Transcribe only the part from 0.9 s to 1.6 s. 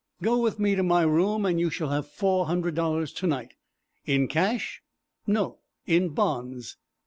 room, and